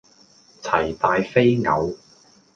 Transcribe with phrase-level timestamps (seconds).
[0.63, 1.95] 齊大非偶